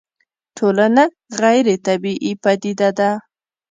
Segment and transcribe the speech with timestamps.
[0.57, 1.03] ټولنه
[1.39, 3.09] غيري طبيعي پديده ده